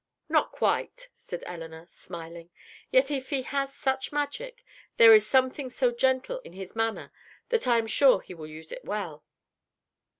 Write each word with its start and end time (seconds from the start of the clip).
"Not 0.29 0.51
quite," 0.51 1.09
said 1.13 1.43
Elinor, 1.45 1.85
smiling. 1.87 2.49
"Yet 2.89 3.11
if 3.11 3.29
he 3.29 3.43
has 3.43 3.71
such 3.71 4.11
magic, 4.11 4.65
there 4.97 5.13
is 5.13 5.27
something 5.27 5.69
so 5.69 5.91
gentle 5.91 6.39
in 6.39 6.53
his 6.53 6.75
manner 6.75 7.11
that 7.49 7.67
I 7.67 7.77
am 7.77 7.85
sure 7.85 8.19
he 8.19 8.33
will 8.33 8.47
use 8.47 8.71
it 8.71 8.83
well." 8.83 9.23